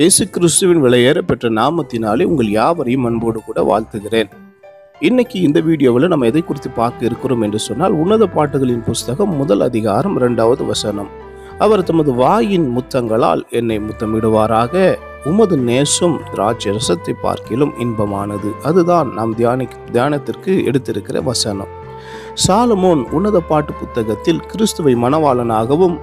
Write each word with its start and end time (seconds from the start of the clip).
இயேசு 0.00 0.24
கிறிஸ்துவின் 0.34 0.82
விலையேற 0.84 1.18
பெற்ற 1.28 1.46
நாமத்தினாலே 1.56 2.24
உங்கள் 2.28 2.50
யாவரையும் 2.50 3.06
அன்போடு 3.08 3.40
கூட 3.44 3.62
வாழ்த்துகிறேன். 3.70 4.30
இன்னைக்கு 5.08 5.36
இந்த 5.40 5.58
வீடியோவில் 5.66 6.08
நம்ம 6.12 6.28
எதை 6.30 6.42
குறித்து 6.42 6.70
பார்க்க 6.78 7.08
இருக்கிறோம் 7.08 7.42
என்று 7.46 7.58
சொன்னால் 7.58 7.96
உன்னத 8.02 8.26
பாட்டுகளின் 8.36 8.86
புஸ்தகம் 8.88 9.34
முதல் 9.40 9.60
அதிகாரம் 9.60 10.16
இரண்டாவது 10.20 10.64
வசனம். 10.64 11.10
அவர் 11.58 11.84
தமது 11.90 12.14
வாயின் 12.22 12.66
முத்தங்களால் 12.76 13.42
என்னை 13.60 13.78
முத்தமிடுவாராக 13.88 14.96
உமது 15.32 15.58
நேசம் 15.68 16.16
ராஜரசத்தை 16.40 17.16
பார்க்கிலும் 17.26 17.76
இன்பமானது. 17.86 18.50
அதுதான் 18.70 19.10
நாம் 19.18 19.36
தியானி 19.40 19.68
தியானத்திற்கு 19.92 20.54
எடுத்திருக்கிற 20.70 21.18
வசனம். 21.22 21.72
சாலமோன் 22.46 23.02
உன்னத 23.16 23.38
பாட்டு 23.48 23.72
புத்தகத்தில் 23.80 24.44
கிறிஸ்துவை 24.50 24.94
மணவாளனாகவும் 25.04 25.96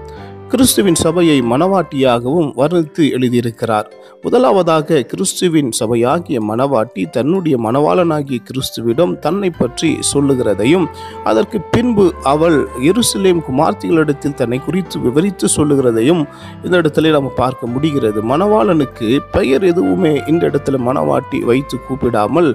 கிறிஸ்துவின் 0.52 0.98
சபையை 1.02 1.36
மணவாட்டியாகவும் 1.42 2.48
வர்ணித்து 2.60 3.04
எழுதியிருக்கிறார். 3.16 3.88
முதலாவதாக 4.24 5.00
கிறிஸ்துவின் 5.02 5.70
சபையாகிய 5.80 6.38
மணவாட்டி 6.48 7.04
தன்னுடைய 7.10 7.56
மணவாளனாகிய 7.66 8.40
கிறிஸ்துவிடம் 8.48 9.14
தன்னை 9.20 9.50
பற்றி 9.50 9.90
சொல்லுகிறதையும் 10.12 10.86
அதற்கு 11.24 11.60
பின்பு 11.74 12.06
அவள் 12.24 12.58
எருசலேம் 12.90 13.42
குமார்த்திகளிடத்தில் 13.48 14.34
தன்னை 14.34 14.60
குறித்து 14.60 15.00
விவரித்து 15.00 15.50
சொல்லுகிறதையும் 15.58 16.24
இந்த 16.64 16.74
இடத்துல 16.82 17.12
நம்ம 17.12 17.32
பார்க்க 17.36 17.68
முடிகிறது. 17.68 18.22
மணவாளனுக்கு 18.24 19.10
பெயர் 19.32 19.64
எதுவுமே 19.64 20.14
இந்த 20.28 20.44
இடத்துல 20.50 20.80
மணவாட்டி 20.88 21.42
வைத்து 21.42 21.78
கூப்பிடாமல் 21.88 22.50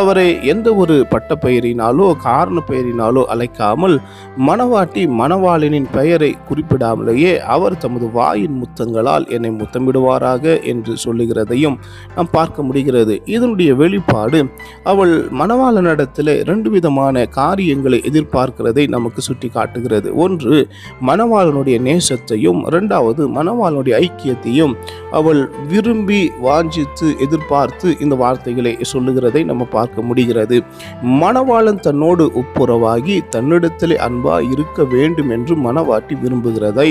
அவரை 0.00 0.28
எந்த 0.44 0.68
ஒரு 0.74 0.96
பட்ட 1.08 1.32
பெயரினாலோ 1.44 2.08
காரண 2.28 2.58
பெயரினாலோ 2.70 3.24
அழைக்காமல் 3.34 3.98
மணவாட்டி 4.46 5.04
மணவாளனின் 5.20 5.90
பெயரை 5.98 6.32
குறிப்பிடாமலேயே 6.48 7.31
அவர் 7.40 7.78
தமது 7.78 8.10
வாயின் 8.10 8.56
முத்தங்களால் 8.62 9.28
என்னை 9.28 9.50
முத்தமிடுவாராக 9.50 10.62
என்று 10.62 10.94
சொல்லுகிறதையும் 11.04 11.76
நாம் 12.16 12.30
பார்க்க 12.32 12.62
முடிகிறது. 12.62 13.22
இதனுடைய 13.24 13.74
வெளிப்பாடு 13.74 14.40
அவள் 14.84 15.28
மணவாளனிடத்தில் 15.30 16.32
ரெண்டு 16.44 16.70
விதமான 16.70 17.26
காரியங்களை 17.26 18.00
எதிர்பார்க்கிறதை 18.10 18.88
நமக்கு 18.88 19.20
சுட்டி 19.20 19.48
காட்டுகிறது 19.48 20.16
ஒன்று 20.16 20.68
மணவாளனுடைய 21.06 21.76
நேசத்தையும் 21.88 22.60
இரண்டாவது 22.66 23.28
மணவாளனுடைய 23.28 23.94
ஐக்கியத்தையும் 24.06 24.74
அவள் 25.10 25.50
விரும்பி 25.68 26.32
வாஞ்சித்து 26.42 27.18
எதிர்பார்த்து 27.18 27.96
இந்த 28.00 28.14
வார்த்தைகளை 28.14 28.76
சொல்லுகிறதை 28.80 29.44
நம்ம 29.44 29.64
பார்க்க 29.64 30.02
முடிகிறது. 30.02 30.62
மணவாளன் 31.04 31.80
தன்னோடு 31.80 32.30
ஒப்புரவாகி 32.34 33.20
தன்னிடத்திலே 33.30 33.96
அன்பா 34.06 34.52
இருக்க 34.52 34.84
வேண்டும் 34.84 35.30
என்று 35.30 35.56
மனவாட்டி 35.56 36.14
விரும்புகிறதை 36.22 36.88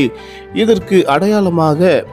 இதற்கு 0.54 1.08
அடையாளமாக 1.08 2.06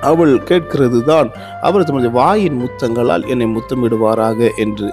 அவள் 0.00 0.42
கேட்கிறது 0.42 1.04
தான் 1.04 1.30
அவர் 1.60 1.84
தமது 1.84 2.10
வாயின் 2.10 2.60
முத்தங்களால் 2.60 3.26
என்னை 3.26 3.46
முத்தமிடுவாராக 3.46 4.48
என்று. 4.56 4.90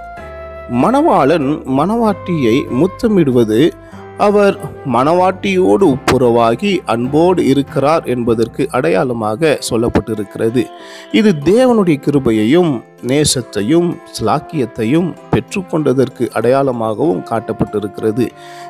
மணவாளன் 0.72 1.48
மணவாட்டியை 1.80 2.56
முத்தமிடுவது 2.82 3.72
அவர் 4.18 4.56
மணவாட்டியோடு 4.86 5.86
ஒப்புரவாகி 5.88 6.78
அன்போடு 6.86 7.46
இருக்கிறார் 7.46 8.04
என்பதற்கு 8.06 8.68
அடையாளமாக 8.72 9.59
சொல்லப்பட்டிருக்கிறது. 9.70 10.64
இது 11.12 11.36
தேவனுடைய 11.46 11.98
கிருபையையும் 12.06 12.72
நேசத்தையும் 13.02 13.98
ஸ்லாக்கியத்தையும் 14.20 15.14
பெற்றுக்கொண்டதற்கு 15.31 16.30
அடையாளமாகவும் 16.34 17.23
காட்டப்பட்டிருக்கிறது. 17.23 18.28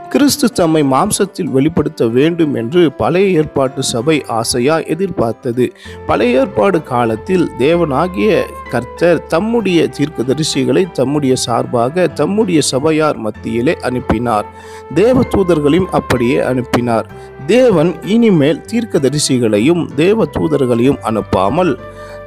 கிறிஸ்து 0.09 0.51
தம்மை 0.51 0.83
மாம்சத்தில் 0.83 1.43
வெளிப்படுத்த 1.43 2.07
வேண்டும் 2.07 2.53
என்று 2.53 2.91
பழைய 2.91 3.37
ஏற்பாட்டு 3.37 3.83
சபை 3.83 4.23
ஆசையா 4.27 4.79
எதிர்பார்த்தது. 4.79 5.73
பழைய 6.05 6.39
ஏற்பாடு 6.39 6.83
காலத்தில் 6.83 7.51
தேவனாகிய 7.59 8.43
கர்த்தர் 8.69 9.27
தம்முடைய 9.27 9.89
தீர்க்கதரிசிகளை 9.97 10.91
தம்முடைய 10.91 11.35
சார்பாக 11.35 12.07
தம்முடைய 12.07 12.61
சபையார் 12.61 13.17
மத்தியிலே 13.17 13.77
அனுப்பினார். 13.81 14.45
தேவ 14.93 15.21
தூதர்களையும் 15.21 15.89
அப்படியே 15.91 16.39
அனுப்பினார். 16.39 17.05
தேவன் 17.45 18.03
இனிமேல் 18.03 18.61
தீர்க்கதரிசிகளையும் 18.71 19.93
தேவ 19.95 20.25
தூதர்களையும் 20.25 20.97
அனுப்பாமல் 21.03 21.77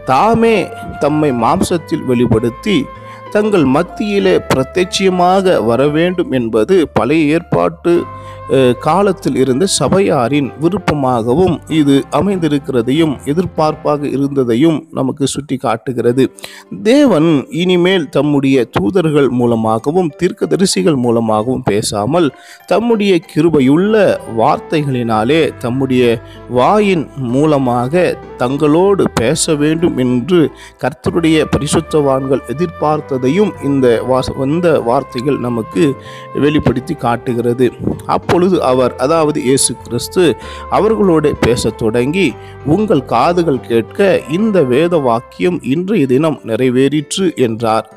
தாமே 0.05 0.56
தம்மை 1.00 1.31
மாம்சத்தில் 1.33 2.05
வெளிப்படுத்தி 2.05 2.78
தங்கள் 3.31 3.65
மத்தியிலே 3.65 4.34
பிரத்யட்சியமாக 4.49 5.56
வர 5.61 5.81
வேண்டும் 5.88 6.33
என்பது 6.33 6.77
பழைய 6.93 7.33
ஏற்பாட்டு 7.33 7.93
காலத்தில் 8.78 9.37
இருந்த 9.37 9.66
சபையாரின் 9.66 10.50
விருப்பமாகவும் 10.61 11.61
இது 11.69 12.05
அமைந்திருக்கிறதையும் 12.11 13.15
எதிர்பார்ப்பாக 13.25 14.05
இருந்ததையும் 14.06 14.88
நமக்கு 14.93 15.27
சுட்டி 15.27 15.56
காட்டுகிறது 15.56 16.31
தேவன் 16.83 17.44
இனிமேல் 17.50 18.09
தம்முடைய 18.09 18.65
தூதர்கள் 18.71 19.28
மூலமாகவும் 19.31 20.11
தீர்க்கதரிசிகள் 20.16 20.94
மூலமாகவும் 20.94 21.62
பேசாமல் 21.62 22.33
தம்முடைய 22.66 23.21
கிருபையுள்ள 23.34 23.94
வார்த்தைகளினாலே 24.37 25.53
தம்முடைய 25.59 26.21
வாயின் 26.49 27.06
மூலமாக 27.17 28.17
தங்களோடு 28.38 29.05
பேச 29.15 29.55
வேண்டும் 29.55 29.97
என்று 29.97 30.50
கர்த்தருடைய 30.82 31.44
பரிசுத்தவான்கள் 31.56 32.44
எதிர்பார்த்ததையும் 32.47 33.53
இந்த 33.65 34.03
வாச 34.06 34.28
இந்த 34.44 34.81
வார்த்தைகள் 34.81 35.38
நமக்கு 35.38 35.97
வெளிப்படுத்தி 36.34 36.94
காட்டுகிறது. 36.94 37.67
அப்பொழுது 38.41 38.62
அவர் 38.62 38.93
அதாவது 38.97 39.43
இயேசு 39.43 39.77
கிறிஸ்து 39.84 40.23
அவர்களோடு 40.71 41.34
பேசத் 41.41 41.78
தொடங்கி 41.78 42.28
உங்கள் 42.67 43.03
காதுகள் 43.05 43.61
கேட்க 43.61 43.99
இந்த 44.28 44.62
வேத 44.62 44.97
வாக்கியம் 44.99 45.59
இன்றைய 45.62 46.06
தினம் 46.06 46.39
நிறைவேறிற்று 46.45 47.27
என்றார். 47.37 47.89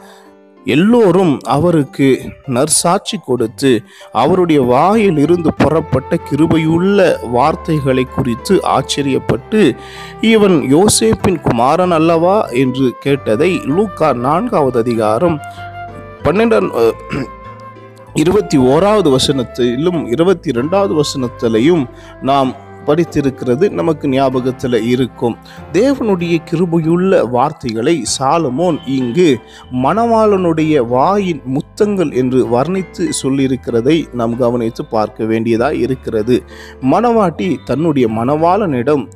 எல்லோரும் 0.66 1.40
அவருக்கு 1.48 2.08
நற்சாட்சி 2.46 3.18
கொடுத்து 3.26 3.72
அவருடைய 4.12 4.62
வாயில் 4.62 5.18
இருந்து 5.18 5.54
புறப்பட்ட 5.54 6.20
கிருபையுள்ள 6.30 7.00
வார்த்தைகளை 7.32 8.06
குறித்து 8.06 8.56
ஆச்சரியப்பட்டு 8.68 9.62
இவன் 10.22 10.58
யோசேப்பின் 10.72 11.42
குமாரன் 11.42 11.92
அல்லவா? 11.92 12.38
என்று 12.56 12.90
கேட்டதை 13.00 13.52
லூக்கா 13.68 14.14
நான்காவது 14.14 14.80
அதிகாரம் 14.80 15.40
பன்னெண்டாம் 16.24 16.70
இருபத்தி 18.14 18.58
ஓராவது 18.58 19.16
வசனத்திலும் 19.16 20.08
இருபத்தி 20.08 20.52
ரெண்டாவது 20.52 21.02
வசனத்திலையும் 21.02 21.86
நாம் 22.22 22.56
படித்திருக்கிறது 22.86 23.70
நமக்கு 23.70 24.10
ஞாபகத்தில் 24.10 24.84
இருக்கும். 24.84 25.38
தேவனுடைய 25.74 26.38
கிருபையுள்ள 26.52 27.30
வார்த்தைகளை 27.30 28.06
சாலமோன் 28.20 28.78
இங்கு 28.86 29.40
மணவாளனுடைய 29.72 30.88
வாயின் 30.88 31.42
முத்தங்கள் 31.46 32.14
என்று 32.14 32.46
வர்ணித்து 32.46 33.10
சொல்லியிருக்கிறதை 33.24 34.14
நாம் 34.14 34.38
கவனித்து 34.38 34.86
பார்க்க 34.86 35.26
வேண்டியதாக 35.26 35.76
இருக்கிறது. 35.76 36.44
மணவாட்டி 36.92 37.58
தன்னுடைய 37.66 38.08
மணவாளனிடம் 38.08 39.12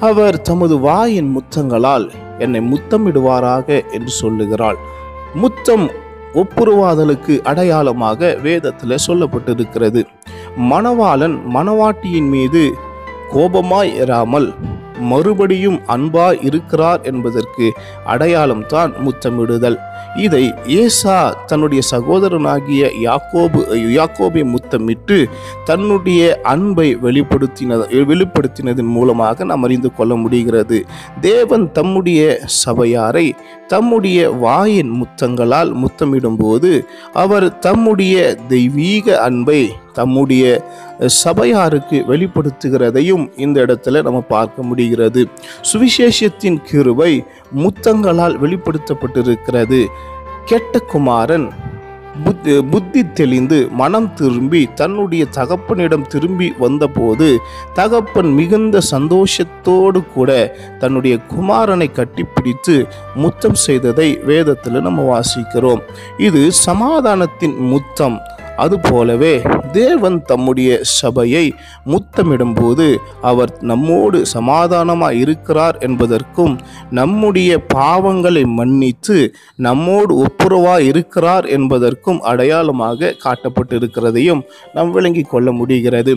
அவர் 0.00 0.40
தமது 0.40 0.78
வாயின் 0.78 1.38
முத்தங்களால் 1.38 2.10
என்னை 2.38 2.60
முத்தமிடுவாராக? 2.60 3.92
என்று 3.92 4.08
சொல்லுகிறாள். 4.08 4.76
முத்தம் 5.34 5.90
ஒப்புருவாதலுக்கு 6.34 7.40
அடையாளமாக 7.42 8.36
வேதத்தில் 8.42 9.02
சொல்லப்பட்டிருக்கிறது. 9.06 10.02
மணவாளன் 10.70 11.36
மணவாட்டியின் 11.54 12.28
மீது 12.28 12.62
கோபமாய் 13.32 13.92
இராமல் 13.94 14.54
மறுபடியும் 15.00 15.80
அன்பா 15.88 16.44
இருக்கிறார் 16.44 17.00
என்பதற்கு 17.02 17.72
அடையாளம்தான் 18.06 18.92
முத்தமிடுதல். 19.04 19.76
இதை 20.16 20.54
ஏசா 20.66 21.34
தன்னுடைய 21.46 21.82
சகோதரனாகிய 21.90 22.90
யாக்கோபு 23.02 23.60
யாக்கோபை 23.98 24.44
முத்தமிட்டு 24.44 25.28
தன்னுடைய 25.64 26.40
அன்பை 26.42 26.96
வெளிப்படுத்தின 26.96 27.78
வெளிப்படுத்தினதன் 27.90 28.90
மூலமாக 28.96 29.44
நாம் 29.44 29.62
அறிந்து 29.62 29.94
கொள்ள 29.94 30.14
முடிகிறது. 30.14 30.86
தேவன் 31.20 31.72
தம்முடைய 31.72 32.40
சபையாரை 32.66 33.30
தம்முடைய 33.66 34.30
வாயின் 34.30 34.92
முத்தங்களால் 35.00 35.72
முத்தமிடும்போது 35.74 36.84
அவர் 37.12 37.58
தம்முடைய 37.58 38.36
தெய்வீக 38.48 39.20
அன்பை 39.20 39.72
தம்முடைய 39.92 40.44
சபையாருக்கு 41.06 41.98
வெளிப்படுத்துகிறதையும் 42.08 43.24
இந்த 43.36 43.56
இடத்துல 43.66 44.02
நம்ம 44.02 44.20
பார்க்க 44.34 44.62
முடிகிறது. 44.62 45.22
சுவிசேஷத்தின் 45.72 46.58
கிருவை 46.70 47.12
முத்தங்களால் 47.62 48.38
வெளிப்படுத்தப்பட்டிருக்கிறது. 48.44 49.82
கெட்ட 50.44 50.78
குமாரன் 50.78 51.46
புத்தி 52.24 52.54
புத்தி 52.62 53.00
தெளிந்து 53.18 53.58
மனம் 53.80 54.08
திரும்பி 54.14 54.60
தன்னுடைய 54.74 55.26
தகப்பனிடம் 55.36 56.04
திரும்பி 56.06 56.48
வந்தபோது 56.58 57.28
தகப்பன் 57.74 58.30
மிகுந்த 58.38 58.80
சந்தோஷத்தோடு 58.90 60.00
கூட 60.14 60.30
தன்னுடைய 60.78 61.14
குமாரனை 61.32 61.88
கட்டிப்பிடித்து 61.98 62.74
முத்தம் 63.14 63.58
செய்ததை 63.66 64.08
வேதத்தில் 64.30 64.86
நம்ம 64.88 65.06
வாசிக்கிறோம். 65.12 65.82
இது 66.28 66.42
சமாதானத்தின் 66.66 67.56
முத்தம். 67.72 68.18
அதுபோலவே 68.56 69.42
தேவன் 69.72 70.22
தம்முடைய 70.22 70.80
சபையை 70.82 71.54
முத்தமிடும்போது 71.86 72.96
அவர் 73.20 73.52
நம்மோடு 73.60 74.26
சமாதானமாக 74.26 75.14
இருக்கிறார் 75.14 75.78
என்பதற்கும் 75.78 76.60
நம்முடைய 76.90 77.60
பாவங்களை 77.74 78.44
மன்னித்து 78.46 79.34
நம்மோடு 79.56 80.16
ஒப்புரவாக 80.16 80.80
இருக்கிறார் 80.82 81.46
என்பதற்கும் 81.46 82.20
அடையாளமாக 82.20 83.14
காட்டப்பட்டிருக்கிறதையும் 83.24 84.42
நாம் 84.72 84.90
விளங்கிக் 84.90 85.30
கொள்ள 85.30 85.52
முடிகிறது. 85.52 86.14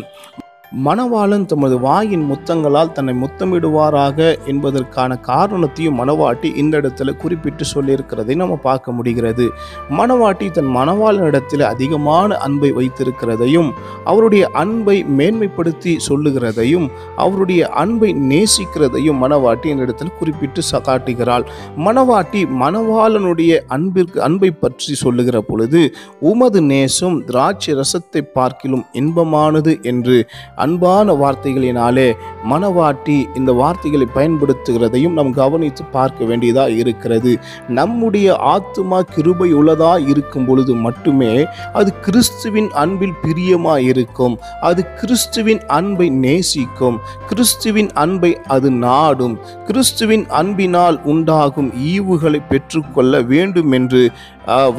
மணவாளன் 0.71 1.45
தமது 1.45 1.79
வாயின் 1.79 2.31
முத்தங்களால் 2.31 2.91
தன்னை 2.91 3.15
முத்தமிடுவாராக 3.21 4.37
என்பதற்கான 4.45 5.17
காரணத்தையும் 5.17 5.99
மணவாட்டி 5.99 6.55
இந்த 6.55 6.77
இடத்துல 6.77 7.15
குறிப்பிட்டு 7.15 7.65
சொல்லியிருக்கிறதை 7.75 8.35
நம்ம 8.35 8.55
பார்க்க 8.55 8.91
முடிகிறது. 8.91 9.49
மணவாட்டி 9.89 10.51
தன் 10.51 10.75
மணவாளனிடத்தில் 10.75 11.61
அதிகமான 11.61 12.37
அன்பை 12.37 12.71
வைத்திருக்கிறதையும் 12.71 13.73
அவருடைய 14.03 14.47
அன்பை 14.47 15.03
மேன்மைப்படுத்தி 15.03 15.97
சொல்லுகிறதையும் 16.07 16.89
அவருடைய 17.15 17.67
அன்பை 17.67 18.13
நேசிக்கிறதையும் 18.13 19.21
மணவாட்டி 19.21 19.65
இந்த 19.65 19.85
இடத்துல 19.85 20.17
குறிப்பிட்டு 20.19 20.61
காட்டுகிறாள். 20.81 21.45
மணவாட்டி 21.77 22.45
மணவாளனுடைய 22.59 23.59
அன்பிற்கு 23.67 24.21
அன்பை 24.21 24.51
பற்றி 24.51 24.93
சொல்லுகிற 24.93 25.41
பொழுது 25.41 25.93
உமது 26.19 26.61
நேசம் 26.61 27.23
திராட்சை 27.25 27.73
ரசத்தை 27.73 28.21
பார்க்கிலும் 28.33 28.85
இன்பமானது 28.93 29.81
என்று 29.81 30.27
அன்பான 30.65 31.15
வார்த்தைகளினாலே 31.21 32.07
மனவாட்டி 32.51 33.17
இந்த 33.37 33.51
வார்த்தைகளை 33.61 34.07
பயன்படுத்துகிறதையும் 34.15 35.15
நாம் 35.17 35.31
கவனித்து 35.39 35.83
பார்க்க 35.95 36.29
வேண்டியதாக 36.29 36.77
இருக்கிறது. 36.81 37.31
நம்முடைய 37.77 38.27
ஆத்துமா 38.53 38.99
கிருபை 39.13 39.49
உள்ளதாக 39.59 40.07
இருக்கும் 40.11 40.47
பொழுது 40.47 40.73
மட்டுமே 40.85 41.33
அது 41.79 41.89
கிறிஸ்துவின் 42.05 42.69
அன்பில் 42.83 43.17
பிரியமாக 43.23 43.87
இருக்கும். 43.91 44.35
அது 44.69 44.81
கிறிஸ்துவின் 44.99 45.61
அன்பை 45.77 46.07
நேசிக்கும். 46.25 46.99
கிறிஸ்துவின் 47.29 47.91
அன்பை 48.03 48.31
அது 48.55 48.69
நாடும். 48.85 49.35
கிறிஸ்துவின் 49.67 50.25
அன்பினால் 50.39 50.97
உண்டாகும் 51.13 51.69
ஈவுகளை 51.91 52.41
பெற்றுக்கொள்ள 52.49 53.21
வேண்டும் 53.33 53.71
என்று 53.79 54.01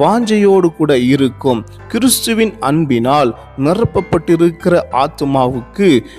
வாஞ்சையோடு 0.01 0.69
கூட 0.79 0.93
இருக்கும். 1.13 1.61
கிறிஸ்துவின் 1.93 2.53
அன்பினால் 2.69 3.31
நிரப்பப்பட்டிருக்கிற 3.65 4.75
ஆத்மாவுக்கு 5.03 5.76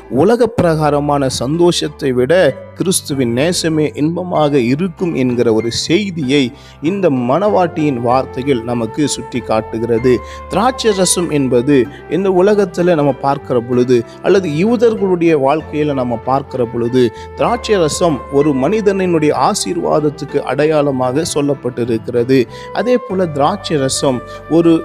உலக 0.10 0.48
பிரகாரமான 0.48 1.30
சந்தோஷத்தை 1.30 2.12
விட 2.12 2.34
கிறிஸ்துவின் 2.78 3.36
நேசமே 3.36 3.98
இன்பமாக 3.98 4.60
இருக்கும் 4.60 5.16
என்கிற 5.16 5.54
ஒரு 5.54 5.72
செய்தியை 5.72 6.52
இந்த 6.82 7.10
மணவாட்டியின் 7.10 8.00
வார்த்தையில் 8.06 8.64
நமக்கு 8.64 9.08
சுட்டி 9.08 9.40
காட்டுகிறது. 9.40 10.20
திராட்சை 10.50 10.94
ரசம் 10.96 11.30
என்பது 11.30 11.88
இந்த 12.10 12.32
உலகத்தில் 12.32 12.96
நம்ம 12.96 13.12
பார்க்கிற 13.12 13.60
பொழுது 13.60 14.06
அல்லது 14.24 14.50
யூதர்களுடைய 14.50 15.40
வாழ்க்கையில் 15.40 15.94
நம்ம 15.94 16.16
பார்க்கிற 16.16 16.66
பொழுது 16.66 17.12
திராட்சை 17.36 17.76
ரசம் 17.76 18.22
ஒரு 18.32 18.54
மனிதனினுடைய 18.54 19.52
ஆசீர்வாதத்துக்கு 19.52 20.42
அடையாளமாக 20.42 21.24
சொல்லப்பட்டிருக்கிறது. 21.34 22.48
அதே 22.74 22.98
போல் 22.98 23.32
திராட்சை 23.32 23.78
ரசம் 23.78 24.22
ஒரு 24.50 24.84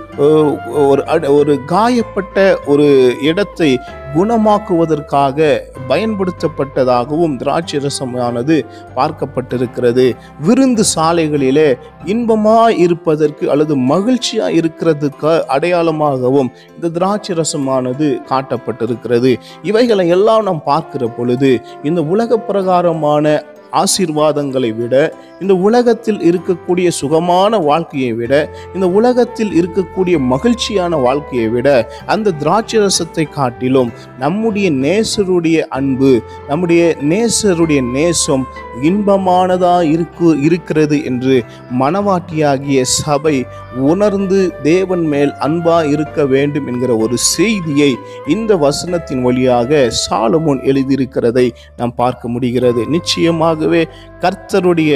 ஒரு 0.70 1.06
அட- 1.06 1.32
ஒரு 1.32 1.60
காயப்பட்ட 1.66 2.56
ஒரு 2.66 3.16
இடத்தை 3.22 3.78
குணமாக்குவதற்காக 4.14 5.60
பயன்படுத்தப்பட்டதாகவும் 5.88 7.36
திராட்சை 7.36 7.80
ரசமானது 7.86 8.56
பார்க்கப்பட்டிருக்கிறது. 8.96 10.06
விருந்து 10.40 10.84
சாலைகளிலே 10.94 11.68
இன்பமாய் 12.06 12.78
இருப்பதற்கு 12.78 13.50
அல்லது 13.50 13.76
மகிழ்ச்சியாக 13.76 14.52
இருக்கிறதுக்கு 14.52 15.32
அடையாளமாகவும் 15.48 16.52
இந்த 16.74 16.88
திராட்சை 16.88 17.36
ரசமானது 17.36 18.08
காட்டப்பட்டிருக்கிறது. 18.30 19.32
இவைகளை 19.62 20.08
எல்லாம் 20.08 20.42
நாம் 20.42 20.62
பார்க்கிற 20.64 21.06
பொழுது 21.06 21.52
இந்த 21.82 22.02
உலக 22.02 22.38
பிரகாரமான 22.38 23.44
ஆசீர்வாதங்களை 23.72 24.70
விட 24.76 24.94
இந்த 25.40 25.54
உலகத்தில் 25.60 26.20
இருக்கக்கூடிய 26.22 26.88
சுகமான 26.92 27.58
வாழ்க்கையை 27.60 28.12
விட 28.12 28.32
இந்த 28.74 28.86
உலகத்தில் 28.90 29.52
இருக்கக்கூடிய 29.52 30.16
மகிழ்ச்சியான 30.26 30.98
வாழ்க்கையை 30.98 31.48
விட 31.48 31.68
அந்த 32.06 32.34
திராட்சை 32.38 32.78
ரசத்தை 32.78 33.24
காட்டிலும் 33.30 33.90
நம்முடைய 34.18 34.68
நேசருடைய 34.82 35.58
அன்பு 35.70 36.12
நம்முடைய 36.48 36.82
நேசருடைய 37.04 37.80
நேசம் 37.92 38.44
இன்பமானதாக 38.82 39.90
இருக்கு 39.90 40.28
இருக்கிறது 40.42 40.98
என்று 41.04 41.36
மனவாட்டியாகிய 41.78 42.80
சபை 42.96 43.36
உணர்ந்து 43.76 44.54
தேவன் 44.62 45.04
மேல் 45.04 45.32
அன்பா 45.32 45.84
இருக்க 45.84 46.26
வேண்டும் 46.26 46.66
என்கிற 46.66 46.96
ஒரு 46.96 47.18
செய்தியை 47.18 47.96
இந்த 48.26 48.56
வசனத்தின் 48.56 49.22
வழியாக 49.22 49.90
சாலமோன் 50.10 50.60
எழுதியிருக்கிறதை 50.62 51.50
நாம் 51.76 51.94
பார்க்க 51.94 52.28
முடிகிறது. 52.28 52.86
நிச்சயமாகவே 52.88 53.88
கர்த்தருடைய 54.24 54.92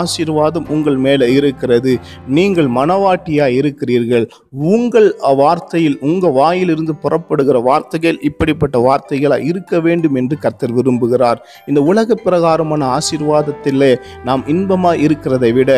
ஆசீர்வாதம் 0.00 0.68
உங்கள் 0.74 0.98
மேலே 1.06 1.26
இருக்கிறது. 1.38 1.92
நீங்கள் 2.38 2.68
மனவாட்டியாக 2.78 3.56
இருக்கிறீர்கள். 3.60 4.26
உங்கள் 4.74 5.08
வார்த்தையில் 5.42 5.96
உங்கள் 6.08 6.36
வாயிலிருந்து 6.40 6.94
புறப்படுகிற 7.04 7.58
வார்த்தைகள் 7.68 8.18
இப்படிப்பட்ட 8.28 8.76
வார்த்தைகளாக 8.88 9.46
இருக்க 9.50 9.80
வேண்டும் 9.86 10.18
என்று 10.20 10.38
கர்த்தர் 10.44 10.76
விரும்புகிறார். 10.78 11.40
இந்த 11.70 11.82
உலக 11.90 12.18
பிரகாரமான 12.24 12.82
ஆசீர்வாதத்திலே 12.98 13.92
நாம் 14.28 14.44
இன்பமாக 14.54 15.02
இருக்கிறதை 15.06 15.52
விட 15.58 15.70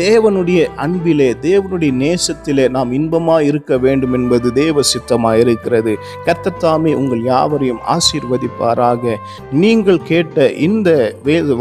தேவனுடைய 0.00 0.62
அன்பிலே 0.84 1.28
தேவனுடைய 1.46 1.92
நேசத்திலே 2.02 2.64
நாம் 2.76 2.90
இன்பமாக 2.98 3.46
இருக்க 3.50 3.78
வேண்டும் 3.84 4.14
என்பது 4.18 4.48
தேவ 4.60 4.82
சித்தமாக 4.92 5.42
இருக்கிறது. 5.44 5.92
கர்த்தர் 6.26 6.60
தாமே 6.64 6.92
உங்கள் 7.00 7.22
யாவரையும் 7.32 7.82
ஆசீர்வதிப்பாராக. 7.94 9.14
நீங்கள் 9.62 10.00
கேட்ட 10.10 10.50
இந்த 10.68 10.90
வேத 11.28 11.54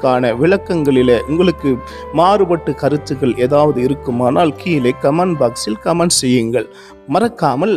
இதற்கான 0.00 0.28
விளக்கங்களிலே 0.42 1.16
உங்களுக்கு 1.30 1.70
மாறுபட்டு 2.18 2.70
கருத்துக்கள் 2.82 3.34
ஏதாவது 3.44 3.78
இருக்குமானால் 3.86 4.52
கீழே 4.60 4.92
கமெண்ட் 5.04 5.36
பாக்ஸில் 5.40 5.80
கமெண்ட் 5.86 6.16
செய்யுங்கள். 6.22 6.66
மறக்காமல் 7.14 7.74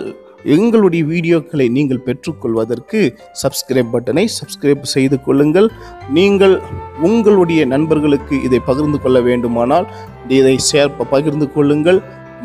எங்களுடைய 0.56 1.02
வீடியோக்களை 1.12 1.66
நீங்கள் 1.78 2.04
பெற்றுக்கொள்வதற்கு 2.08 3.00
சப்ஸ்கிரைப் 3.42 3.92
பட்டனை 3.94 4.26
சப்ஸ்கிரைப் 4.40 4.92
செய்து 4.96 5.18
கொள்ளுங்கள். 5.28 5.68
நீங்கள் 6.18 6.56
உங்களுடைய 7.08 7.62
நண்பர்களுக்கு 7.74 8.38
இதை 8.48 8.60
பகிர்ந்து 8.70 9.00
கொள்ள 9.04 9.20
வேண்டுமானால் 9.30 9.88
இதை 10.40 10.56
சேர்ப்ப 10.72 11.10
பகிர்ந்து 11.16 11.48
கொள்ளுங்கள். 11.56 12.02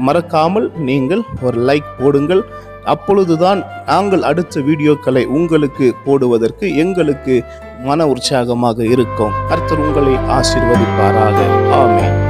மறக்காமல் 0.07 0.67
நீங்கள் 0.89 1.23
ஒரு 1.47 1.59
லைக் 1.69 1.89
போடுங்கள். 2.01 2.43
அப்பொழுதுதான் 2.89 3.63
நாங்கள் 3.87 4.23
அடுத்த 4.23 4.61
வீடியோக்களை 4.61 5.25
உங்களுக்கு 5.25 5.95
போடுவதற்கு 6.05 6.77
எங்களுக்கு 6.77 7.45
மன 7.83 8.07
உற்சாகமாக 8.07 8.85
இருக்கும். 8.85 9.33
கர்த்தர் 9.49 9.79
உங்களை 9.79 10.15
ஆசீர்வதிப்பாராக. 10.15 11.39
ஆமென். 11.73 12.28